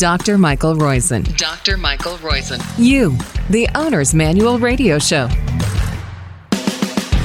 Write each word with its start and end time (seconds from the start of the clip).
Dr. 0.00 0.38
Michael 0.38 0.76
Roizen. 0.76 1.36
Dr. 1.36 1.76
Michael 1.76 2.16
Roizen. 2.16 2.58
You, 2.78 3.18
the 3.50 3.68
Owner's 3.74 4.14
Manual 4.14 4.58
Radio 4.58 4.98
Show. 4.98 5.28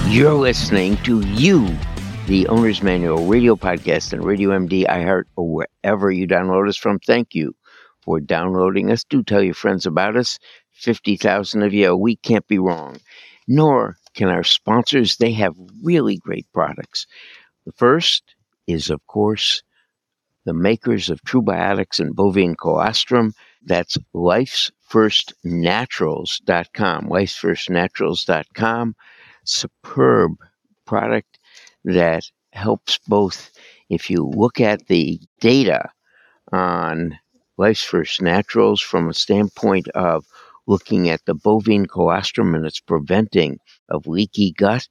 You're 0.07 0.33
listening 0.33 0.97
to 1.03 1.21
You, 1.21 1.73
the 2.27 2.45
Owner's 2.49 2.83
Manual 2.83 3.27
radio 3.27 3.55
podcast 3.55 4.11
and 4.11 4.25
Radio 4.25 4.49
MD, 4.49 4.85
iHeart, 4.87 5.23
or 5.37 5.47
wherever 5.49 6.11
you 6.11 6.27
download 6.27 6.67
us 6.67 6.75
from. 6.75 6.99
Thank 6.99 7.33
you 7.33 7.55
for 8.01 8.19
downloading 8.19 8.91
us. 8.91 9.05
Do 9.05 9.23
tell 9.23 9.41
your 9.41 9.53
friends 9.53 9.85
about 9.85 10.17
us. 10.17 10.37
50,000 10.73 11.63
of 11.63 11.73
you 11.73 11.87
a 11.87 11.95
week 11.95 12.23
can't 12.23 12.45
be 12.45 12.59
wrong. 12.59 12.97
Nor 13.47 13.95
can 14.15 14.27
our 14.27 14.43
sponsors. 14.43 15.15
They 15.15 15.31
have 15.31 15.55
really 15.81 16.17
great 16.17 16.45
products. 16.53 17.07
The 17.65 17.71
first 17.71 18.35
is, 18.67 18.89
of 18.89 18.99
course, 19.07 19.63
the 20.45 20.53
makers 20.53 21.09
of 21.09 21.21
Trubiotics 21.23 21.99
and 21.99 22.15
Bovine 22.15 22.55
Colostrum. 22.55 23.33
That's 23.63 23.97
lifesfirstnaturals.com. 24.13 27.09
Lifesfirstnaturals.com. 27.09 28.95
Superb 29.43 30.37
product 30.85 31.39
that 31.83 32.23
helps 32.53 32.97
both. 33.07 33.51
If 33.89 34.09
you 34.09 34.25
look 34.25 34.61
at 34.61 34.87
the 34.87 35.19
data 35.39 35.89
on 36.51 37.19
Life's 37.57 37.83
First 37.83 38.21
Naturals 38.21 38.81
from 38.81 39.09
a 39.09 39.13
standpoint 39.13 39.87
of 39.89 40.25
looking 40.67 41.09
at 41.09 41.23
the 41.25 41.35
bovine 41.35 41.85
colostrum 41.85 42.55
and 42.55 42.65
its 42.65 42.79
preventing 42.79 43.59
of 43.89 44.07
leaky 44.07 44.51
gut 44.51 44.87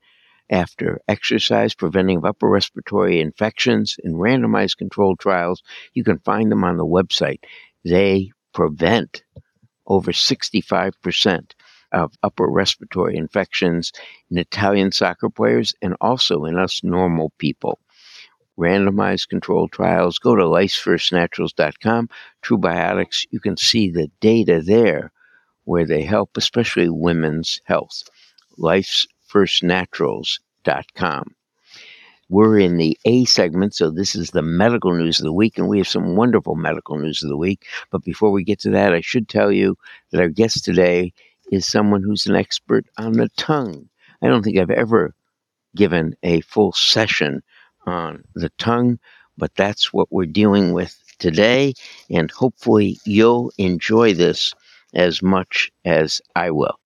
after 0.50 1.00
exercise, 1.08 1.74
preventing 1.74 2.18
of 2.18 2.24
upper 2.24 2.48
respiratory 2.48 3.20
infections 3.20 3.96
in 4.02 4.14
randomized 4.14 4.76
controlled 4.76 5.18
trials. 5.18 5.62
You 5.94 6.04
can 6.04 6.18
find 6.18 6.50
them 6.50 6.64
on 6.64 6.76
the 6.76 6.86
website. 6.86 7.40
They 7.84 8.30
prevent 8.52 9.22
over 9.86 10.12
65% 10.12 11.52
of 11.92 12.12
upper 12.22 12.48
respiratory 12.48 13.16
infections 13.16 13.92
in 14.30 14.38
Italian 14.38 14.92
soccer 14.92 15.30
players 15.30 15.74
and 15.80 15.94
also 16.00 16.44
in 16.44 16.58
us 16.58 16.82
normal 16.82 17.32
people. 17.38 17.78
Randomized 18.58 19.28
controlled 19.28 19.72
trials. 19.72 20.18
Go 20.18 20.36
to 20.36 20.44
lifesfirstnaturals.com. 20.44 22.08
Trubiotics, 22.42 23.26
you 23.30 23.40
can 23.40 23.56
see 23.56 23.90
the 23.90 24.10
data 24.20 24.60
there 24.64 25.12
where 25.64 25.86
they 25.86 26.02
help, 26.02 26.36
especially 26.36 26.88
women's 26.88 27.60
health. 27.64 28.04
Lifesfirstnaturals.com. 29.34 31.34
We're 32.30 32.58
in 32.58 32.78
the 32.78 32.98
A 33.04 33.26
segment, 33.26 33.74
so 33.74 33.90
this 33.90 34.14
is 34.14 34.30
the 34.30 34.42
medical 34.42 34.96
news 34.96 35.20
of 35.20 35.24
the 35.24 35.32
week, 35.32 35.58
and 35.58 35.68
we 35.68 35.78
have 35.78 35.88
some 35.88 36.16
wonderful 36.16 36.54
medical 36.54 36.98
news 36.98 37.22
of 37.22 37.28
the 37.28 37.36
week. 37.36 37.66
But 37.90 38.02
before 38.02 38.30
we 38.30 38.44
get 38.44 38.60
to 38.60 38.70
that, 38.70 38.94
I 38.94 39.02
should 39.02 39.28
tell 39.28 39.52
you 39.52 39.76
that 40.10 40.20
our 40.20 40.28
guest 40.28 40.64
today 40.64 41.12
is 41.52 41.66
someone 41.66 42.02
who's 42.02 42.26
an 42.26 42.34
expert 42.34 42.86
on 42.96 43.12
the 43.12 43.28
tongue. 43.36 43.90
I 44.22 44.28
don't 44.28 44.42
think 44.42 44.56
I've 44.56 44.70
ever 44.70 45.14
given 45.76 46.16
a 46.22 46.40
full 46.42 46.72
session 46.72 47.42
on 47.86 48.24
the 48.34 48.48
tongue, 48.58 48.98
but 49.36 49.54
that's 49.54 49.92
what 49.92 50.10
we're 50.10 50.24
dealing 50.24 50.72
with 50.72 50.96
today, 51.18 51.74
and 52.08 52.30
hopefully 52.30 52.98
you'll 53.04 53.52
enjoy 53.58 54.14
this 54.14 54.54
as 54.94 55.22
much 55.22 55.70
as 55.84 56.22
I 56.34 56.50
will. 56.50 56.80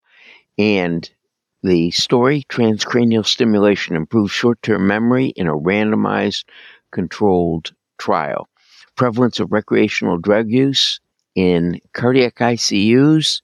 And 0.58 1.08
the 1.62 1.90
story 1.90 2.44
transcranial 2.48 3.26
stimulation 3.26 3.96
improves 3.96 4.30
short 4.32 4.60
term 4.62 4.86
memory 4.86 5.28
in 5.36 5.46
a 5.46 5.56
randomized 5.56 6.44
controlled 6.92 7.72
trial. 7.98 8.48
Prevalence 8.96 9.40
of 9.40 9.52
recreational 9.52 10.18
drug 10.18 10.50
use 10.50 11.00
in 11.34 11.80
cardiac 11.92 12.36
ICUs. 12.36 13.42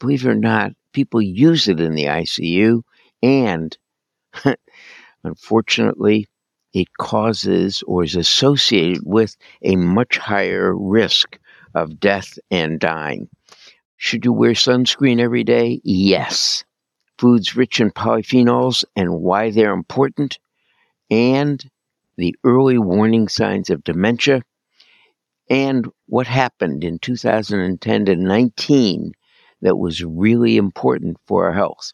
Believe 0.00 0.24
it 0.26 0.30
or 0.30 0.34
not, 0.34 0.72
people 0.92 1.22
use 1.22 1.68
it 1.68 1.80
in 1.80 1.94
the 1.94 2.06
ICU, 2.06 2.82
and 3.22 3.76
unfortunately, 5.24 6.28
it 6.72 6.88
causes 6.98 7.82
or 7.86 8.04
is 8.04 8.16
associated 8.16 9.02
with 9.04 9.36
a 9.62 9.76
much 9.76 10.18
higher 10.18 10.76
risk 10.76 11.38
of 11.74 12.00
death 12.00 12.38
and 12.50 12.80
dying. 12.80 13.28
Should 13.96 14.24
you 14.24 14.32
wear 14.32 14.52
sunscreen 14.52 15.20
every 15.20 15.44
day? 15.44 15.80
Yes. 15.84 16.64
Foods 17.22 17.54
rich 17.54 17.80
in 17.80 17.92
polyphenols 17.92 18.84
and 18.96 19.20
why 19.20 19.52
they're 19.52 19.72
important, 19.72 20.40
and 21.08 21.64
the 22.16 22.34
early 22.42 22.78
warning 22.78 23.28
signs 23.28 23.70
of 23.70 23.84
dementia, 23.84 24.42
and 25.48 25.88
what 26.06 26.26
happened 26.26 26.82
in 26.82 26.98
2010 26.98 28.04
to 28.06 28.16
19 28.16 29.12
that 29.60 29.76
was 29.76 30.02
really 30.02 30.56
important 30.56 31.16
for 31.28 31.44
our 31.44 31.52
health. 31.52 31.92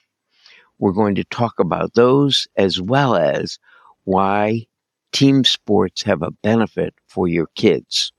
We're 0.78 0.93
going 0.93 1.16
to 1.16 1.25
talk 1.25 1.60
about 1.60 1.93
those 1.93 2.49
as 2.56 2.81
well 2.81 3.15
as 3.15 3.59
why 4.05 4.66
team 5.12 5.45
sports 5.45 6.05
have 6.05 6.22
a 6.22 6.31
benefit 6.31 6.95
for 7.06 7.28
your 7.28 7.49
kids. 7.55 8.12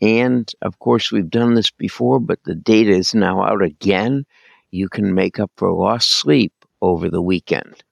And 0.00 0.48
of 0.62 0.78
course, 0.78 1.10
we've 1.10 1.28
done 1.28 1.54
this 1.54 1.72
before, 1.72 2.20
but 2.20 2.38
the 2.44 2.54
data 2.54 2.92
is 2.92 3.12
now 3.12 3.42
out 3.42 3.60
again. 3.60 4.24
You 4.70 4.88
can 4.88 5.14
make 5.14 5.38
up 5.38 5.50
for 5.56 5.72
lost 5.72 6.10
sleep 6.10 6.52
over 6.82 7.08
the 7.08 7.22
weekend. 7.22 7.82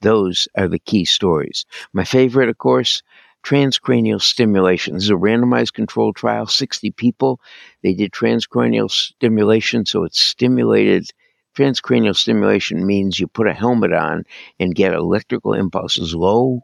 Those 0.00 0.48
are 0.56 0.68
the 0.68 0.78
key 0.78 1.04
stories. 1.04 1.66
My 1.92 2.04
favorite, 2.04 2.48
of 2.48 2.58
course, 2.58 3.02
transcranial 3.44 4.20
stimulation. 4.20 4.94
This 4.94 5.04
is 5.04 5.10
a 5.10 5.14
randomized 5.14 5.72
controlled 5.72 6.16
trial, 6.16 6.46
60 6.46 6.90
people. 6.92 7.40
They 7.82 7.94
did 7.94 8.12
transcranial 8.12 8.90
stimulation, 8.90 9.86
so 9.86 10.04
it's 10.04 10.20
stimulated. 10.20 11.10
Transcranial 11.56 12.16
stimulation 12.16 12.86
means 12.86 13.18
you 13.18 13.26
put 13.28 13.46
a 13.46 13.54
helmet 13.54 13.92
on 13.92 14.24
and 14.60 14.74
get 14.74 14.92
electrical 14.92 15.54
impulses. 15.54 16.14
Low 16.14 16.62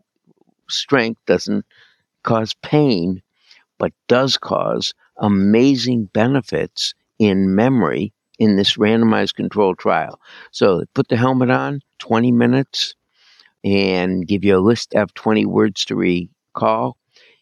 strength 0.69 1.21
doesn't 1.27 1.65
cause 2.25 2.55
pain, 2.63 3.23
but 3.79 3.93
does 4.09 4.39
cause 4.39 4.95
amazing 5.19 6.07
benefits 6.13 6.95
in 7.19 7.55
memory 7.55 8.13
in 8.39 8.57
this 8.57 8.77
randomized 8.77 9.35
controlled 9.35 9.79
trial. 9.79 10.21
So 10.51 10.85
put 10.95 11.09
the 11.09 11.17
helmet 11.17 11.51
on, 11.51 11.81
20 11.99 12.33
minutes, 12.33 12.95
and 13.65 14.27
give 14.27 14.45
you 14.45 14.57
a 14.57 14.61
list 14.61 14.95
of 14.95 15.15
20 15.15 15.47
words 15.47 15.85
to 15.87 15.97
recall. 15.97 16.97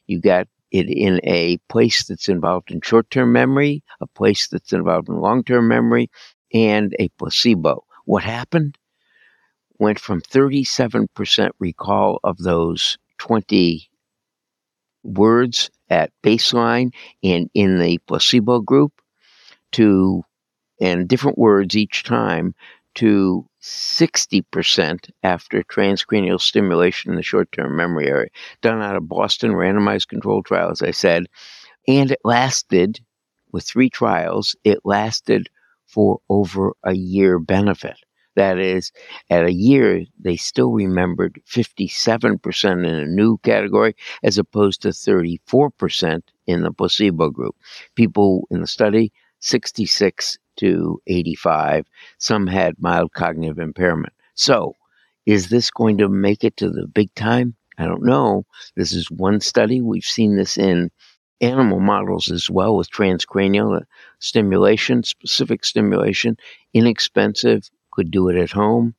You 0.07 0.21
got 0.21 0.49
it 0.71 0.89
in 0.89 1.21
a 1.25 1.59
place 1.69 2.05
that's 2.05 2.29
involved 2.29 2.71
in 2.71 2.81
short 2.83 3.11
term 3.11 3.33
memory, 3.33 3.83
a 4.01 4.07
place 4.07 4.49
that's 4.49 4.73
involved 4.73 5.09
in 5.09 5.21
long 5.21 5.43
term 5.45 5.69
memory, 5.69 6.11
and 6.53 6.95
a 6.99 7.09
placebo. 7.11 7.85
What 8.05 8.23
happened? 8.23 8.77
Went 9.79 9.99
from 9.99 10.21
37% 10.21 11.51
recall 11.59 12.21
of 12.23 12.37
those 12.39 12.99
20 13.19 13.89
words 15.03 15.71
at 15.89 16.13
baseline 16.23 16.93
and 17.23 17.49
in 17.55 17.79
the 17.79 17.99
placebo 18.07 18.61
group 18.61 18.93
to, 19.73 20.23
and 20.81 21.09
different 21.09 21.39
words 21.39 21.77
each 21.77 22.05
time, 22.05 22.55
to 22.95 23.47
60% 23.63 25.11
after 25.23 25.63
transcranial 25.63 26.41
stimulation 26.41 27.11
in 27.11 27.17
the 27.17 27.23
short 27.23 27.51
term 27.53 27.77
memory 27.77 28.09
area. 28.09 28.31
Done 28.63 28.83
out 28.83 28.97
of 28.97 29.09
Boston 29.09 29.53
randomized 29.53 30.09
controlled 30.09 30.47
trial, 30.47 30.71
as 30.71 30.83
I 30.83 30.91
said. 30.91 31.27
And 31.87 32.11
it 32.11 32.21
lasted, 32.25 33.01
with 33.53 33.65
three 33.65 33.91
trials, 33.91 34.57
it 34.65 34.81
lasted 34.85 35.49
for 35.87 36.21
over 36.29 36.73
a 36.85 36.95
year 36.95 37.39
benefit. 37.39 37.97
That 38.37 38.59
is, 38.59 38.93
at 39.29 39.45
a 39.45 39.53
year, 39.53 40.05
they 40.19 40.37
still 40.37 40.71
remembered 40.71 41.43
57% 41.49 42.71
in 42.73 42.95
a 42.95 43.07
new 43.07 43.39
category 43.39 43.97
as 44.23 44.39
opposed 44.39 44.83
to 44.83 44.89
34% 44.89 46.23
in 46.47 46.63
the 46.63 46.73
placebo 46.73 47.31
group. 47.31 47.57
People 47.97 48.47
in 48.51 48.61
the 48.61 48.69
study, 48.69 49.13
66 49.41 50.39
to 50.61 51.01
85. 51.07 51.87
Some 52.19 52.47
had 52.47 52.75
mild 52.79 53.13
cognitive 53.13 53.59
impairment. 53.59 54.13
So, 54.35 54.75
is 55.27 55.49
this 55.49 55.71
going 55.71 55.99
to 55.99 56.09
make 56.09 56.45
it 56.45 56.57
to 56.59 56.71
the 56.71 56.87
big 56.87 57.15
time? 57.15 57.55
I 57.79 57.85
don't 57.87 58.05
know. 58.05 58.45
This 58.77 58.93
is 58.93 59.11
one 59.11 59.41
study. 59.41 59.81
We've 59.81 60.05
seen 60.05 60.37
this 60.37 60.57
in 60.57 60.91
animal 61.41 61.81
models 61.81 62.31
as 62.31 62.51
well 62.51 62.77
with 62.77 62.91
transcranial 62.91 63.83
stimulation, 64.19 65.03
specific 65.03 65.65
stimulation, 65.65 66.37
inexpensive, 66.75 67.71
could 67.93 68.11
do 68.11 68.29
it 68.29 68.37
at 68.37 68.51
home. 68.51 68.95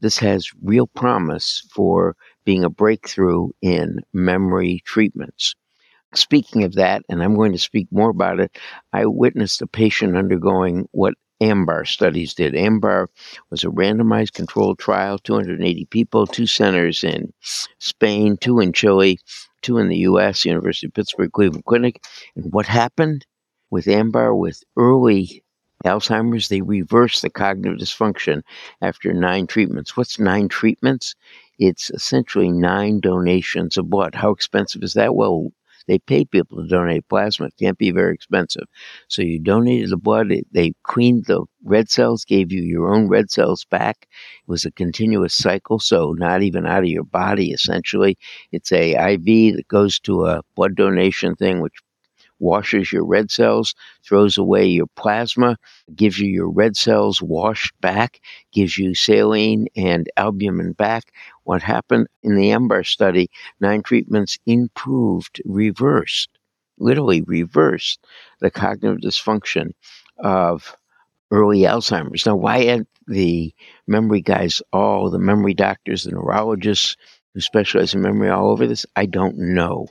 This 0.00 0.18
has 0.18 0.50
real 0.62 0.86
promise 0.86 1.66
for 1.72 2.16
being 2.44 2.64
a 2.64 2.70
breakthrough 2.70 3.48
in 3.62 4.00
memory 4.12 4.82
treatments. 4.84 5.54
Speaking 6.16 6.64
of 6.64 6.74
that, 6.74 7.02
and 7.08 7.22
I'm 7.22 7.34
going 7.34 7.52
to 7.52 7.58
speak 7.58 7.88
more 7.90 8.10
about 8.10 8.40
it, 8.40 8.56
I 8.92 9.06
witnessed 9.06 9.60
a 9.62 9.66
patient 9.66 10.16
undergoing 10.16 10.88
what 10.92 11.14
AMBAR 11.42 11.86
studies 11.86 12.32
did. 12.32 12.54
AMBAR 12.54 13.08
was 13.50 13.62
a 13.62 13.68
randomized 13.68 14.32
controlled 14.32 14.78
trial, 14.78 15.18
280 15.18 15.84
people, 15.86 16.26
two 16.26 16.46
centers 16.46 17.04
in 17.04 17.32
Spain, 17.78 18.38
two 18.38 18.60
in 18.60 18.72
Chile, 18.72 19.18
two 19.60 19.76
in 19.76 19.88
the 19.88 19.98
US, 19.98 20.46
University 20.46 20.86
of 20.86 20.94
Pittsburgh 20.94 21.32
Cleveland 21.32 21.66
Clinic. 21.66 22.02
And 22.34 22.52
what 22.52 22.66
happened? 22.66 23.26
With 23.68 23.86
AMBAR, 23.86 24.34
with 24.34 24.62
early 24.76 25.42
Alzheimer's, 25.84 26.48
they 26.48 26.62
reverse 26.62 27.20
the 27.20 27.28
cognitive 27.28 27.78
dysfunction 27.78 28.42
after 28.80 29.12
nine 29.12 29.46
treatments. 29.46 29.96
What's 29.96 30.18
nine 30.18 30.48
treatments? 30.48 31.14
It's 31.58 31.90
essentially 31.90 32.50
nine 32.50 33.00
donations 33.00 33.76
of 33.76 33.90
blood. 33.90 34.14
How 34.14 34.30
expensive 34.30 34.82
is 34.82 34.94
that? 34.94 35.14
Well, 35.14 35.52
they 35.86 35.98
pay 35.98 36.24
people 36.24 36.62
to 36.62 36.68
donate 36.68 37.08
plasma. 37.08 37.46
It 37.46 37.54
can't 37.58 37.78
be 37.78 37.90
very 37.90 38.14
expensive. 38.14 38.64
So 39.08 39.22
you 39.22 39.38
donated 39.38 39.90
the 39.90 39.96
blood. 39.96 40.32
They 40.52 40.72
cleaned 40.82 41.26
the 41.26 41.44
red 41.64 41.90
cells, 41.90 42.24
gave 42.24 42.52
you 42.52 42.62
your 42.62 42.92
own 42.94 43.08
red 43.08 43.30
cells 43.30 43.64
back. 43.64 44.06
It 44.10 44.50
was 44.50 44.64
a 44.64 44.70
continuous 44.72 45.34
cycle, 45.34 45.78
so 45.78 46.12
not 46.12 46.42
even 46.42 46.66
out 46.66 46.82
of 46.84 46.88
your 46.88 47.04
body, 47.04 47.50
essentially. 47.52 48.18
It's 48.52 48.72
a 48.72 48.92
IV 49.14 49.56
that 49.56 49.68
goes 49.68 49.98
to 50.00 50.26
a 50.26 50.42
blood 50.54 50.76
donation 50.76 51.34
thing, 51.36 51.60
which 51.60 51.74
washes 52.38 52.92
your 52.92 53.04
red 53.04 53.30
cells, 53.30 53.74
throws 54.04 54.38
away 54.38 54.66
your 54.66 54.86
plasma, 54.96 55.56
gives 55.94 56.18
you 56.18 56.28
your 56.28 56.50
red 56.50 56.76
cells 56.76 57.22
washed 57.22 57.72
back, 57.80 58.20
gives 58.52 58.78
you 58.78 58.94
saline 58.94 59.66
and 59.76 60.08
albumin 60.16 60.72
back. 60.72 61.12
What 61.44 61.62
happened 61.62 62.08
in 62.22 62.36
the 62.36 62.50
AMBAR 62.50 62.84
study, 62.84 63.30
nine 63.60 63.82
treatments 63.82 64.38
improved, 64.46 65.40
reversed, 65.44 66.30
literally 66.78 67.22
reversed 67.22 68.04
the 68.40 68.50
cognitive 68.50 69.00
dysfunction 69.00 69.70
of 70.18 70.76
early 71.30 71.60
Alzheimer's. 71.60 72.26
Now, 72.26 72.36
why 72.36 72.68
aren't 72.68 72.88
the 73.06 73.54
memory 73.86 74.20
guys, 74.20 74.62
all 74.72 75.10
the 75.10 75.18
memory 75.18 75.54
doctors, 75.54 76.04
the 76.04 76.12
neurologists 76.12 76.96
who 77.34 77.40
specialize 77.40 77.94
in 77.94 78.02
memory 78.02 78.30
all 78.30 78.50
over 78.50 78.66
this? 78.66 78.86
I 78.96 79.06
don't 79.06 79.38
know. 79.38 79.88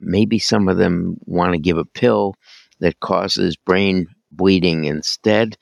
Maybe 0.00 0.38
some 0.38 0.68
of 0.68 0.76
them 0.76 1.16
want 1.26 1.52
to 1.52 1.58
give 1.58 1.78
a 1.78 1.84
pill 1.84 2.34
that 2.80 3.00
causes 3.00 3.56
brain 3.56 4.06
bleeding 4.32 4.84
instead 4.84 5.56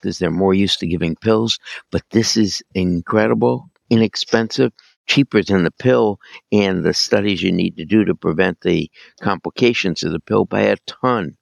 because 0.00 0.18
they're 0.18 0.30
more 0.30 0.54
used 0.54 0.80
to 0.80 0.86
giving 0.86 1.16
pills. 1.16 1.58
But 1.90 2.02
this 2.10 2.36
is 2.36 2.62
incredible, 2.74 3.70
inexpensive, 3.90 4.72
cheaper 5.06 5.42
than 5.42 5.64
the 5.64 5.70
pill 5.70 6.18
and 6.52 6.84
the 6.84 6.94
studies 6.94 7.42
you 7.42 7.52
need 7.52 7.76
to 7.76 7.84
do 7.84 8.04
to 8.04 8.14
prevent 8.14 8.60
the 8.60 8.90
complications 9.20 10.02
of 10.02 10.12
the 10.12 10.20
pill 10.20 10.44
by 10.44 10.62
a 10.62 10.76
ton. 10.86 11.36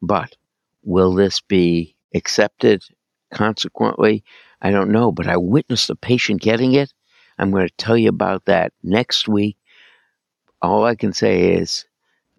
But 0.00 0.36
will 0.82 1.14
this 1.14 1.40
be 1.40 1.96
accepted 2.14 2.82
consequently? 3.32 4.24
I 4.60 4.70
don't 4.70 4.90
know, 4.90 5.12
but 5.12 5.26
I 5.26 5.36
witnessed 5.36 5.90
a 5.90 5.96
patient 5.96 6.40
getting 6.40 6.74
it. 6.74 6.92
I'm 7.38 7.50
going 7.50 7.66
to 7.66 7.74
tell 7.76 7.96
you 7.96 8.08
about 8.08 8.44
that 8.46 8.72
next 8.82 9.28
week 9.28 9.56
all 10.62 10.84
I 10.84 10.94
can 10.94 11.12
say 11.12 11.54
is 11.54 11.84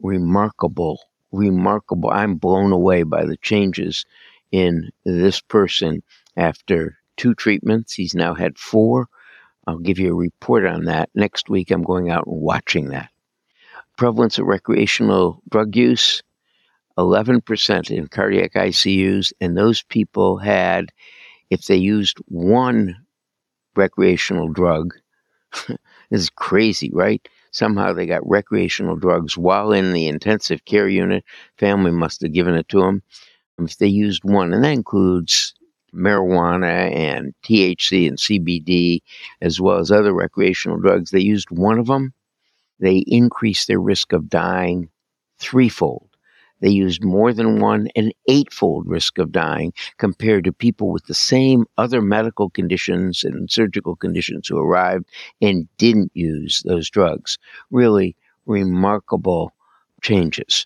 remarkable, 0.02 1.00
remarkable. 1.32 2.10
I'm 2.10 2.36
blown 2.36 2.72
away 2.72 3.04
by 3.04 3.26
the 3.26 3.38
changes 3.38 4.06
in 4.52 4.92
this 5.06 5.42
person 5.42 6.04
after 6.38 6.98
two 7.18 7.36
treatments. 7.36 7.94
He's 7.94 8.16
now 8.16 8.34
had 8.34 8.58
four. 8.58 9.08
I'll 9.68 9.80
give 9.80 10.00
you 10.00 10.12
a 10.12 10.16
report 10.16 10.66
on 10.66 10.86
that. 10.86 11.10
Next 11.16 11.50
week, 11.50 11.72
I'm 11.72 11.84
going 11.84 12.10
out 12.10 12.28
and 12.28 12.42
watching 12.42 12.90
that. 12.90 13.10
Prevalence 13.98 14.40
of 14.40 14.46
recreational 14.48 15.42
drug 15.50 15.76
use 15.76 16.24
11% 16.98 17.92
in 17.92 18.08
cardiac 18.08 18.54
ICUs, 18.54 19.34
and 19.42 19.58
those 19.58 19.84
people 19.84 20.38
had, 20.38 20.92
if 21.50 21.66
they 21.66 21.76
used 21.78 22.18
one 22.28 22.96
recreational 23.76 24.50
drug, 24.50 24.94
this 25.68 25.78
is 26.12 26.30
crazy, 26.30 26.92
right? 26.94 27.28
Somehow 27.54 27.94
they 27.94 28.06
got 28.08 28.28
recreational 28.28 28.96
drugs 28.96 29.38
while 29.38 29.72
in 29.72 29.94
the 29.94 30.08
intensive 30.08 30.66
care 30.66 30.90
unit. 30.90 31.24
Family 31.58 31.92
must 31.92 32.22
have 32.22 32.34
given 32.34 32.56
it 32.56 32.68
to 32.70 32.82
them. 32.82 33.04
If 33.60 33.78
they 33.78 33.88
used 33.88 34.24
one, 34.24 34.54
and 34.54 34.64
that 34.64 34.74
includes 34.74 35.54
marijuana 35.94 36.92
and 36.92 37.34
THC 37.46 38.08
and 38.08 38.18
CBD, 38.18 39.02
as 39.42 39.62
well 39.62 39.78
as 39.78 39.92
other 39.92 40.14
recreational 40.14 40.80
drugs, 40.80 41.12
they 41.12 41.20
used 41.20 41.52
one 41.52 41.78
of 41.78 41.86
them, 41.86 42.14
they 42.80 42.98
increased 43.08 43.68
their 43.68 43.80
risk 43.80 44.12
of 44.14 44.30
dying 44.30 44.90
threefold. 45.38 46.10
They 46.64 46.70
used 46.70 47.04
more 47.04 47.34
than 47.34 47.60
one, 47.60 47.90
an 47.98 48.14
eightfold 48.30 48.88
risk 48.88 49.18
of 49.18 49.34
dying 49.34 49.74
compared 49.98 50.46
to 50.46 50.54
people 50.54 50.94
with 50.94 51.06
the 51.08 51.14
same 51.14 51.66
other 51.78 52.02
medical 52.02 52.50
conditions 52.50 53.26
and 53.26 53.52
surgical 53.52 53.98
conditions 53.98 54.48
who 54.48 54.58
arrived 54.58 55.10
and 55.42 55.68
didn't 55.78 56.12
use 56.14 56.64
those 56.64 56.90
drugs. 56.90 57.38
Really 57.70 58.16
remarkable 58.46 59.52
changes. 60.02 60.66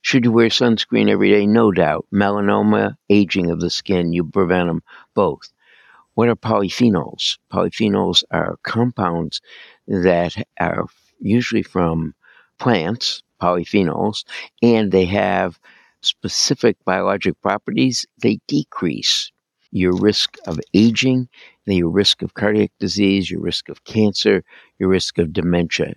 Should 0.00 0.24
you 0.24 0.32
wear 0.32 0.48
sunscreen 0.48 1.10
every 1.10 1.28
day? 1.28 1.46
No 1.46 1.70
doubt. 1.70 2.06
Melanoma, 2.10 2.96
aging 3.10 3.50
of 3.50 3.60
the 3.60 3.68
skin, 3.68 4.14
you 4.14 4.24
prevent 4.24 4.68
them 4.68 4.82
both. 5.14 5.52
What 6.14 6.30
are 6.30 6.36
polyphenols? 6.36 7.36
Polyphenols 7.52 8.24
are 8.30 8.56
compounds 8.62 9.42
that 9.86 10.36
are 10.58 10.86
usually 11.20 11.62
from 11.62 12.14
plants, 12.58 13.22
polyphenols, 13.44 14.24
and 14.62 14.90
they 14.90 15.04
have 15.04 15.58
specific 16.00 16.76
biologic 16.84 17.40
properties, 17.42 18.06
they 18.22 18.38
decrease 18.48 19.30
your 19.70 19.94
risk 19.96 20.36
of 20.46 20.60
aging, 20.72 21.28
your 21.66 21.90
risk 21.90 22.22
of 22.22 22.34
cardiac 22.34 22.70
disease, 22.78 23.30
your 23.30 23.40
risk 23.40 23.68
of 23.68 23.82
cancer, 23.84 24.44
your 24.78 24.88
risk 24.88 25.18
of 25.18 25.32
dementia. 25.32 25.94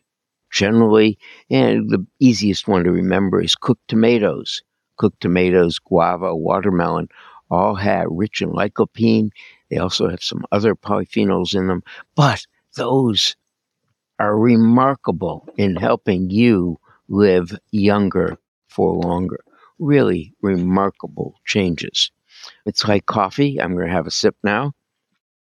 Generally, 0.51 1.17
and 1.49 1.89
the 1.89 2.05
easiest 2.19 2.67
one 2.67 2.83
to 2.83 2.91
remember 2.91 3.41
is 3.41 3.55
cooked 3.55 3.87
tomatoes. 3.87 4.61
Cooked 4.97 5.21
tomatoes, 5.21 5.77
guava, 5.77 6.35
watermelon, 6.35 7.07
all 7.51 7.75
have 7.75 8.07
rich 8.09 8.41
in 8.41 8.49
lycopene. 8.49 9.29
They 9.69 9.77
also 9.77 10.09
have 10.09 10.23
some 10.23 10.43
other 10.51 10.73
polyphenols 10.73 11.55
in 11.55 11.67
them, 11.67 11.83
but 12.15 12.45
those 12.75 13.35
are 14.19 14.37
remarkable 14.37 15.47
in 15.57 15.75
helping 15.75 16.29
you 16.29 16.79
live 17.09 17.57
younger 17.71 18.37
for 18.69 18.93
longer. 18.95 19.39
Really 19.79 20.33
remarkable 20.41 21.35
changes. 21.45 22.11
It's 22.65 22.87
like 22.87 23.05
coffee. 23.05 23.59
I'm 23.59 23.73
going 23.73 23.87
to 23.87 23.93
have 23.93 24.07
a 24.07 24.11
sip 24.11 24.35
now. 24.43 24.73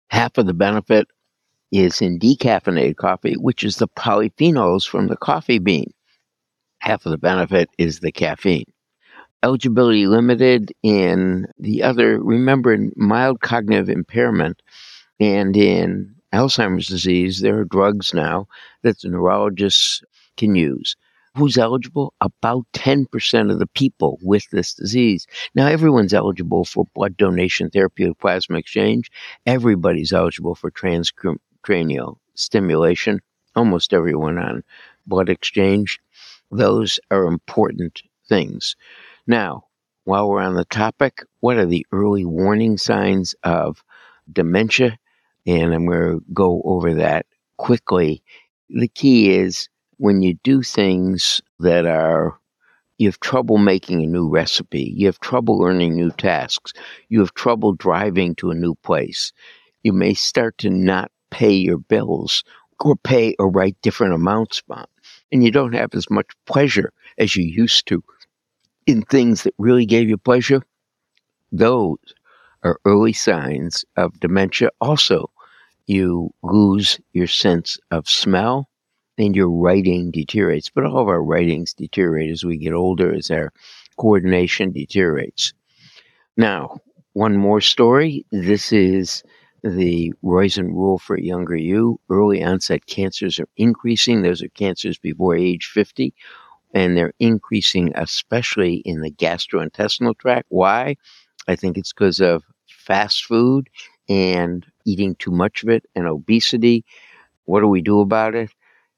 Half 0.08 0.38
of 0.38 0.46
the 0.46 0.54
benefit 0.54 1.08
is 1.72 2.00
in 2.00 2.18
decaffeinated 2.18 2.96
coffee, 2.96 3.34
which 3.34 3.64
is 3.64 3.76
the 3.76 3.88
polyphenols 3.88 4.86
from 4.86 5.08
the 5.08 5.16
coffee 5.16 5.58
bean. 5.58 5.92
Half 6.78 7.06
of 7.06 7.10
the 7.10 7.18
benefit 7.18 7.68
is 7.78 8.00
the 8.00 8.12
caffeine. 8.12 8.72
Eligibility 9.42 10.06
limited 10.06 10.72
in 10.82 11.46
the 11.58 11.82
other, 11.82 12.22
remember, 12.22 12.72
in 12.72 12.92
mild 12.96 13.40
cognitive 13.40 13.88
impairment 13.88 14.62
and 15.20 15.56
in 15.56 16.14
Alzheimer's 16.32 16.86
disease, 16.86 17.40
there 17.40 17.58
are 17.58 17.64
drugs 17.64 18.12
now 18.12 18.46
that 18.82 19.00
the 19.00 19.08
neurologists 19.08 20.02
can 20.36 20.54
use 20.54 20.96
who's 21.36 21.58
eligible? 21.58 22.14
About 22.20 22.66
10% 22.72 23.50
of 23.52 23.58
the 23.58 23.66
people 23.66 24.18
with 24.22 24.48
this 24.50 24.74
disease. 24.74 25.26
Now, 25.54 25.66
everyone's 25.66 26.14
eligible 26.14 26.64
for 26.64 26.86
blood 26.94 27.16
donation 27.16 27.70
therapy 27.70 28.08
with 28.08 28.18
plasma 28.18 28.58
exchange. 28.58 29.10
Everybody's 29.44 30.12
eligible 30.12 30.54
for 30.54 30.70
transcranial 30.70 32.16
stimulation. 32.34 33.20
Almost 33.54 33.92
everyone 33.92 34.38
on 34.38 34.64
blood 35.06 35.28
exchange. 35.28 36.00
Those 36.50 36.98
are 37.10 37.26
important 37.26 38.02
things. 38.28 38.76
Now, 39.26 39.64
while 40.04 40.28
we're 40.28 40.40
on 40.40 40.54
the 40.54 40.64
topic, 40.64 41.22
what 41.40 41.56
are 41.56 41.66
the 41.66 41.86
early 41.92 42.24
warning 42.24 42.78
signs 42.78 43.34
of 43.42 43.82
dementia? 44.32 44.98
And 45.46 45.74
I'm 45.74 45.86
going 45.86 46.18
to 46.18 46.24
go 46.32 46.62
over 46.64 46.94
that 46.94 47.26
quickly. 47.56 48.22
The 48.68 48.88
key 48.88 49.30
is 49.30 49.68
when 49.98 50.22
you 50.22 50.34
do 50.42 50.62
things 50.62 51.40
that 51.60 51.86
are 51.86 52.38
you 52.98 53.08
have 53.08 53.20
trouble 53.20 53.58
making 53.58 54.02
a 54.02 54.06
new 54.06 54.28
recipe, 54.28 54.92
you 54.96 55.06
have 55.06 55.20
trouble 55.20 55.58
learning 55.58 55.94
new 55.94 56.10
tasks, 56.10 56.72
you 57.08 57.20
have 57.20 57.34
trouble 57.34 57.74
driving 57.74 58.34
to 58.36 58.50
a 58.50 58.54
new 58.54 58.74
place, 58.76 59.32
you 59.82 59.92
may 59.92 60.14
start 60.14 60.56
to 60.58 60.70
not 60.70 61.10
pay 61.30 61.52
your 61.52 61.78
bills 61.78 62.42
or 62.80 62.96
pay 62.96 63.34
or 63.38 63.50
write 63.50 63.76
different 63.82 64.14
amounts 64.14 64.62
on. 64.70 64.86
And 65.32 65.44
you 65.44 65.50
don't 65.50 65.74
have 65.74 65.94
as 65.94 66.08
much 66.10 66.26
pleasure 66.46 66.92
as 67.18 67.36
you 67.36 67.44
used 67.44 67.86
to 67.88 68.02
in 68.86 69.02
things 69.02 69.42
that 69.42 69.54
really 69.58 69.86
gave 69.86 70.08
you 70.08 70.16
pleasure. 70.16 70.62
Those 71.52 71.98
are 72.62 72.80
early 72.84 73.12
signs 73.12 73.84
of 73.96 74.18
dementia. 74.20 74.70
Also, 74.80 75.30
you 75.86 76.32
lose 76.42 76.98
your 77.12 77.26
sense 77.26 77.78
of 77.90 78.08
smell 78.08 78.68
and 79.18 79.36
your 79.36 79.50
writing 79.50 80.10
deteriorates. 80.10 80.70
But 80.70 80.84
all 80.84 80.98
of 81.00 81.08
our 81.08 81.22
writings 81.22 81.74
deteriorate 81.74 82.30
as 82.30 82.44
we 82.44 82.56
get 82.58 82.72
older, 82.72 83.14
as 83.14 83.30
our 83.30 83.52
coordination 83.98 84.72
deteriorates. 84.72 85.52
Now, 86.36 86.78
one 87.14 87.36
more 87.36 87.60
story. 87.60 88.26
This 88.32 88.72
is 88.72 89.22
the 89.62 90.12
Roizen 90.22 90.68
rule 90.68 90.98
for 90.98 91.18
younger 91.18 91.56
you. 91.56 91.98
Early 92.10 92.42
onset 92.42 92.86
cancers 92.86 93.38
are 93.40 93.48
increasing. 93.56 94.22
Those 94.22 94.42
are 94.42 94.48
cancers 94.50 94.98
before 94.98 95.36
age 95.36 95.66
50. 95.66 96.14
and 96.74 96.96
they're 96.96 97.14
increasing, 97.20 97.92
especially 97.94 98.76
in 98.84 99.00
the 99.00 99.10
gastrointestinal 99.10 100.18
tract. 100.18 100.46
Why? 100.50 100.96
I 101.48 101.56
think 101.56 101.78
it's 101.78 101.92
because 101.92 102.20
of 102.20 102.44
fast 102.68 103.24
food 103.24 103.68
and 104.08 104.66
eating 104.84 105.14
too 105.16 105.30
much 105.30 105.62
of 105.62 105.70
it 105.70 105.84
and 105.94 106.06
obesity. 106.06 106.84
What 107.46 107.60
do 107.60 107.68
we 107.68 107.82
do 107.82 108.00
about 108.00 108.34
it? 108.34 108.50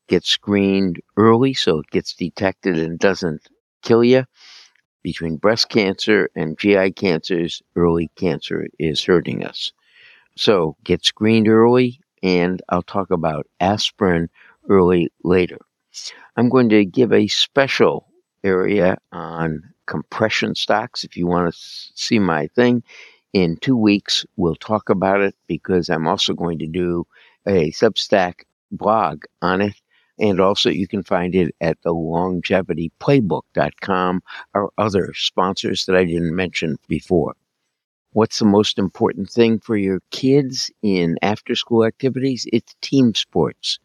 Get 0.09 0.25
screened 0.25 1.01
early 1.17 1.55
so 1.55 1.81
it 1.81 1.91
gets 1.91 2.15
detected 2.15 2.79
and 2.79 2.99
doesn't 2.99 3.47
kill 3.83 4.03
you. 4.03 4.25
Between 5.03 5.37
breast 5.37 5.69
cancer 5.69 6.29
and 6.35 6.59
GI 6.59 6.93
cancers, 6.93 7.63
early 7.77 8.11
cancer 8.17 8.67
is 8.79 9.05
hurting 9.05 9.45
us. 9.45 9.73
So 10.37 10.77
get 10.85 11.05
screened 11.05 11.49
early, 11.49 12.01
and 12.23 12.61
I'll 12.69 12.83
talk 12.83 13.11
about 13.11 13.47
aspirin 13.61 14.29
early 14.69 15.11
later. 15.25 15.59
I'm 16.37 16.49
going 16.49 16.69
to 16.71 16.85
give 16.85 17.13
a 17.13 17.27
special 17.29 18.07
area 18.45 18.99
on 19.13 19.63
compression 19.87 20.55
stocks. 20.55 21.05
If 21.05 21.17
you 21.17 21.27
want 21.27 21.53
to 21.53 21.59
see 21.95 22.19
my 22.19 22.47
thing, 22.49 22.83
in 23.33 23.57
two 23.57 23.77
weeks 23.77 24.25
we'll 24.37 24.57
talk 24.57 24.89
about 24.89 25.21
it 25.21 25.35
because 25.47 25.89
I'm 25.89 26.07
also 26.07 26.35
going 26.35 26.59
to 26.61 26.67
do 26.67 27.07
a 27.47 27.71
Substack 27.73 28.45
blog 28.71 29.25
on 29.43 29.61
it. 29.61 29.75
And 30.19 30.41
also, 30.41 30.71
you 30.71 30.89
can 30.89 31.03
find 31.03 31.35
it 31.35 31.55
at 31.61 31.81
the 31.83 31.95
longevityplaybook.com 31.95 34.23
or 34.55 34.71
other 34.79 35.13
sponsors 35.15 35.85
that 35.87 35.97
I 35.97 36.05
didn't 36.05 36.37
mention 36.37 36.79
before. 36.89 37.35
What's 38.13 38.39
the 38.39 38.45
most 38.47 38.79
important 38.79 39.31
thing 39.31 39.61
for 39.61 39.77
your 39.77 40.01
kids 40.11 40.71
in 40.83 41.19
after 41.23 41.55
school 41.55 41.85
activities? 41.85 42.47
It's 42.53 42.75
team 42.81 43.15
sports. 43.15 43.79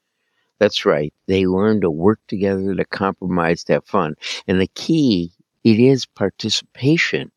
That's 0.60 0.86
right. 0.86 1.14
They 1.28 1.46
learn 1.46 1.82
to 1.82 1.92
work 1.92 2.20
together, 2.28 2.74
to 2.76 2.86
compromise, 2.86 3.64
to 3.66 3.74
have 3.74 3.86
fun. 3.86 4.16
And 4.48 4.62
the 4.62 4.68
key, 4.68 5.32
it 5.64 5.80
is 5.80 6.06
participation 6.06 7.32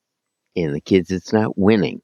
in 0.55 0.73
the 0.73 0.81
kids. 0.81 1.11
It's 1.11 1.33
not 1.33 1.59
winning. 1.59 2.03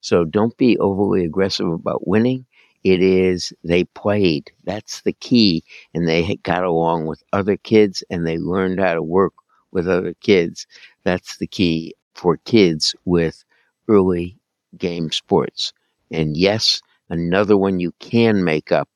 So 0.00 0.24
don't 0.24 0.56
be 0.56 0.78
overly 0.78 1.24
aggressive 1.24 1.66
about 1.68 2.06
winning. 2.06 2.46
It 2.84 3.02
is 3.02 3.52
they 3.64 3.84
played. 3.84 4.50
That's 4.64 5.02
the 5.02 5.12
key. 5.12 5.64
And 5.94 6.08
they 6.08 6.36
got 6.42 6.64
along 6.64 7.06
with 7.06 7.22
other 7.32 7.56
kids 7.56 8.02
and 8.10 8.26
they 8.26 8.38
learned 8.38 8.80
how 8.80 8.94
to 8.94 9.02
work 9.02 9.34
with 9.72 9.88
other 9.88 10.14
kids. 10.14 10.66
That's 11.04 11.36
the 11.38 11.46
key 11.46 11.94
for 12.14 12.36
kids 12.38 12.94
with 13.04 13.44
early 13.88 14.38
game 14.78 15.10
sports. 15.10 15.72
And 16.10 16.36
yes, 16.36 16.80
another 17.08 17.56
one 17.56 17.80
you 17.80 17.92
can 17.98 18.44
make 18.44 18.72
up 18.72 18.88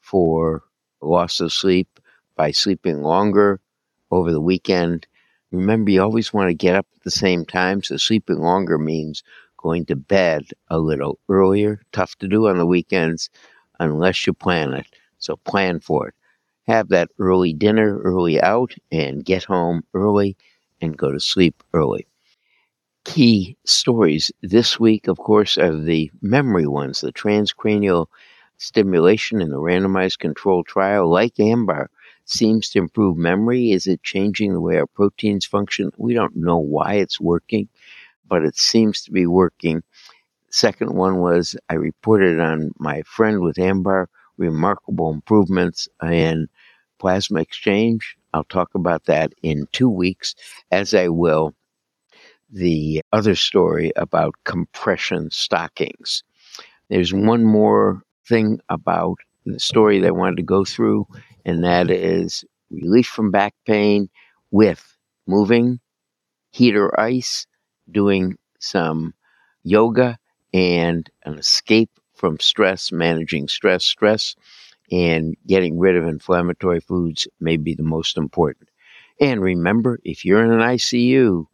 for 0.00 0.62
loss 1.00 1.40
of 1.40 1.52
sleep 1.52 2.00
by 2.36 2.50
sleeping 2.50 3.02
longer 3.02 3.60
over 4.10 4.30
the 4.32 4.40
weekend. 4.40 5.06
Remember, 5.50 5.90
you 5.90 6.02
always 6.02 6.32
want 6.32 6.48
to 6.48 6.54
get 6.54 6.74
up 6.76 6.86
at 6.96 7.02
the 7.02 7.10
same 7.10 7.44
time, 7.44 7.82
so 7.82 7.96
sleeping 7.96 8.38
longer 8.38 8.78
means 8.78 9.22
going 9.62 9.86
to 9.86 9.96
bed 9.96 10.44
a 10.68 10.78
little 10.78 11.18
earlier. 11.28 11.80
Tough 11.92 12.16
to 12.18 12.28
do 12.28 12.48
on 12.48 12.58
the 12.58 12.66
weekends 12.66 13.30
unless 13.80 14.26
you 14.26 14.34
plan 14.34 14.74
it. 14.74 14.86
So 15.18 15.36
plan 15.36 15.80
for 15.80 16.08
it. 16.08 16.14
Have 16.66 16.88
that 16.90 17.10
early 17.18 17.52
dinner, 17.54 17.98
early 18.00 18.40
out, 18.40 18.74
and 18.90 19.24
get 19.24 19.44
home 19.44 19.82
early 19.94 20.36
and 20.80 20.96
go 20.96 21.12
to 21.12 21.20
sleep 21.20 21.62
early 21.74 22.06
key 23.04 23.56
stories 23.64 24.30
this 24.42 24.78
week, 24.78 25.08
of 25.08 25.18
course, 25.18 25.58
are 25.58 25.76
the 25.76 26.10
memory 26.20 26.66
ones, 26.66 27.00
the 27.00 27.12
transcranial 27.12 28.06
stimulation 28.58 29.40
in 29.40 29.50
the 29.50 29.60
randomized 29.60 30.18
control 30.18 30.62
trial, 30.64 31.08
like 31.08 31.34
AMBAR, 31.38 31.88
seems 32.24 32.70
to 32.70 32.78
improve 32.78 33.16
memory. 33.16 33.72
Is 33.72 33.86
it 33.86 34.02
changing 34.02 34.52
the 34.52 34.60
way 34.60 34.76
our 34.78 34.86
proteins 34.86 35.44
function? 35.44 35.90
We 35.96 36.14
don't 36.14 36.36
know 36.36 36.58
why 36.58 36.94
it's 36.94 37.20
working, 37.20 37.68
but 38.32 38.44
it 38.46 38.56
seems 38.56 39.02
to 39.02 39.12
be 39.12 39.26
working. 39.26 39.82
Second 40.48 40.94
one 40.94 41.18
was 41.18 41.54
I 41.68 41.74
reported 41.74 42.40
on 42.40 42.72
my 42.78 43.02
friend 43.02 43.40
with 43.40 43.58
AMBAR 43.58 44.06
remarkable 44.38 45.12
improvements 45.12 45.86
in 46.02 46.48
plasma 46.98 47.42
exchange. 47.42 48.16
I'll 48.32 48.44
talk 48.44 48.74
about 48.74 49.04
that 49.04 49.34
in 49.42 49.66
two 49.72 49.90
weeks, 49.90 50.34
as 50.70 50.94
I 50.94 51.08
will 51.08 51.54
the 52.50 53.02
other 53.12 53.34
story 53.34 53.92
about 53.96 54.34
compression 54.44 55.30
stockings. 55.30 56.24
There's 56.88 57.12
one 57.12 57.44
more 57.44 58.02
thing 58.26 58.60
about 58.70 59.18
the 59.44 59.60
story 59.60 60.00
that 60.00 60.08
I 60.08 60.12
wanted 60.12 60.38
to 60.38 60.42
go 60.42 60.64
through, 60.64 61.06
and 61.44 61.62
that 61.64 61.90
is 61.90 62.46
relief 62.70 63.08
from 63.08 63.30
back 63.30 63.54
pain 63.66 64.08
with 64.50 64.96
moving, 65.26 65.80
heat 66.50 66.74
or 66.76 66.98
ice, 66.98 67.46
doing 67.92 68.38
some 68.58 69.14
yoga, 69.64 70.18
and 70.54 71.10
an 71.24 71.38
escape 71.38 71.90
from 72.14 72.38
stress, 72.40 72.92
managing 72.92 73.48
stress, 73.48 73.84
stress, 73.84 74.36
and 74.90 75.36
getting 75.46 75.78
rid 75.78 75.96
of 75.96 76.06
inflammatory 76.06 76.80
foods 76.80 77.26
may 77.40 77.56
be 77.56 77.74
the 77.74 77.82
most 77.82 78.16
important. 78.16 78.68
And 79.20 79.40
remember, 79.40 79.98
if 80.04 80.24
you're 80.24 80.44
in 80.44 80.52
an 80.52 80.62
ICU, 80.62 81.48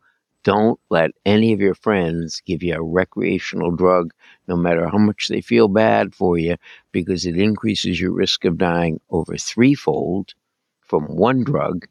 don't 0.44 0.80
let 0.90 1.10
any 1.26 1.52
of 1.52 1.60
your 1.60 1.74
friends 1.74 2.42
give 2.46 2.62
you 2.62 2.74
a 2.74 2.82
recreational 2.82 3.70
drug, 3.70 4.12
no 4.46 4.56
matter 4.56 4.88
how 4.88 4.98
much 4.98 5.28
they 5.28 5.40
feel 5.40 5.68
bad 5.68 6.14
for 6.14 6.38
you, 6.38 6.56
because 6.92 7.26
it 7.26 7.36
increases 7.38 8.00
your 8.00 8.12
risk 8.12 8.44
of 8.44 8.58
dying 8.58 9.00
over 9.10 9.36
threefold 9.36 10.34
from 10.80 11.04
one 11.16 11.44
drug. 11.44 11.86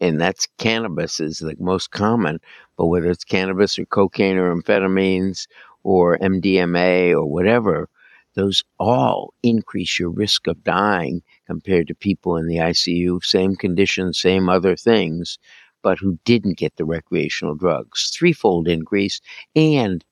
And 0.00 0.20
that's 0.20 0.46
cannabis 0.58 1.20
is 1.20 1.38
the 1.38 1.56
most 1.58 1.90
common, 1.90 2.40
but 2.76 2.86
whether 2.86 3.10
it's 3.10 3.24
cannabis 3.24 3.78
or 3.78 3.86
cocaine 3.86 4.36
or 4.36 4.54
amphetamines 4.54 5.46
or 5.82 6.18
MDMA 6.18 7.12
or 7.12 7.26
whatever, 7.26 7.88
those 8.34 8.62
all 8.78 9.32
increase 9.42 9.98
your 9.98 10.10
risk 10.10 10.46
of 10.46 10.62
dying 10.62 11.22
compared 11.46 11.86
to 11.88 11.94
people 11.94 12.36
in 12.36 12.46
the 12.46 12.56
ICU, 12.56 13.24
same 13.24 13.56
conditions, 13.56 14.20
same 14.20 14.48
other 14.50 14.76
things 14.76 15.38
but 15.86 16.00
who 16.00 16.18
didn't 16.24 16.58
get 16.58 16.74
the 16.74 16.84
recreational 16.84 17.54
drugs. 17.54 18.10
Threefold 18.12 18.66
increase. 18.66 19.20
And 19.54 20.04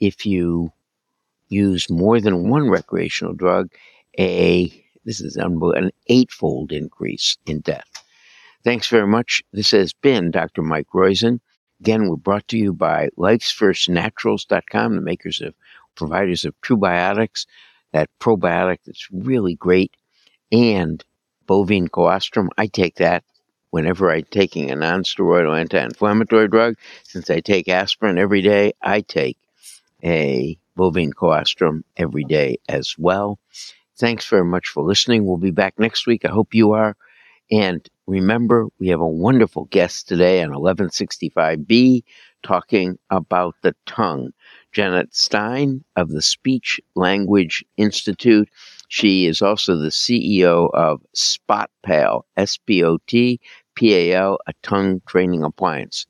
if 0.00 0.24
you 0.24 0.72
use 1.50 1.90
more 1.90 2.18
than 2.18 2.48
one 2.48 2.70
recreational 2.70 3.34
drug, 3.34 3.70
a 4.18 4.72
this 5.04 5.20
is 5.20 5.36
an 5.36 5.90
eightfold 6.06 6.72
increase 6.72 7.36
in 7.44 7.60
death. 7.60 8.01
Thanks 8.64 8.88
very 8.88 9.06
much. 9.06 9.42
This 9.52 9.72
has 9.72 9.92
been 9.92 10.30
Dr. 10.30 10.62
Mike 10.62 10.86
Roizen. 10.94 11.40
Again, 11.80 12.08
we're 12.08 12.16
brought 12.16 12.46
to 12.48 12.58
you 12.58 12.72
by 12.72 13.08
lifesfirstnaturals.com, 13.18 14.94
the 14.94 15.00
makers 15.00 15.40
of 15.40 15.54
providers 15.96 16.44
of 16.44 16.54
probiotics, 16.60 17.46
that 17.92 18.08
probiotic 18.20 18.78
that's 18.86 19.08
really 19.10 19.56
great, 19.56 19.96
and 20.52 21.04
bovine 21.46 21.88
colostrum. 21.88 22.50
I 22.56 22.68
take 22.68 22.96
that 22.96 23.24
whenever 23.70 24.12
I'm 24.12 24.24
taking 24.30 24.70
a 24.70 24.76
nonsteroidal 24.76 25.58
anti-inflammatory 25.58 26.46
drug, 26.46 26.76
since 27.02 27.30
I 27.30 27.40
take 27.40 27.68
aspirin 27.68 28.16
every 28.16 28.42
day, 28.42 28.74
I 28.80 29.00
take 29.00 29.38
a 30.04 30.56
bovine 30.76 31.12
colostrum 31.12 31.84
every 31.96 32.24
day 32.24 32.58
as 32.68 32.94
well. 32.96 33.40
Thanks 33.96 34.28
very 34.28 34.44
much 34.44 34.68
for 34.68 34.84
listening. 34.84 35.26
We'll 35.26 35.36
be 35.36 35.50
back 35.50 35.78
next 35.78 36.06
week. 36.06 36.24
I 36.24 36.28
hope 36.28 36.54
you 36.54 36.72
are. 36.72 36.96
And 37.50 37.86
remember, 38.06 38.68
we 38.78 38.88
have 38.88 39.00
a 39.00 39.06
wonderful 39.06 39.66
guest 39.66 40.08
today 40.08 40.42
on 40.42 40.50
1165B 40.50 42.02
talking 42.42 42.98
about 43.10 43.54
the 43.62 43.74
tongue. 43.86 44.32
Janet 44.72 45.14
Stein 45.14 45.84
of 45.96 46.08
the 46.08 46.22
Speech 46.22 46.80
Language 46.94 47.64
Institute. 47.76 48.48
She 48.88 49.26
is 49.26 49.42
also 49.42 49.76
the 49.76 49.88
CEO 49.88 50.70
of 50.72 51.02
SpotPal, 51.14 52.22
S 52.36 52.56
P 52.56 52.82
O 52.82 52.98
T 53.06 53.38
PAL, 53.78 54.38
a 54.46 54.52
tongue 54.62 55.02
training 55.06 55.42
appliance. 55.42 56.06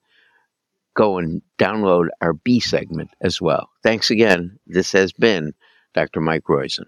Go 0.95 1.19
and 1.19 1.43
download 1.59 2.09
our 2.21 2.35
B 2.35 2.61
segment 2.61 3.11
as 3.21 3.41
well. 3.41 3.69
Thanks 3.83 4.11
again. 4.11 4.59
This 4.67 4.93
has 4.93 5.13
been 5.13 5.53
Dr. 5.95 6.21
Mike 6.21 6.45
Roizen. 6.45 6.87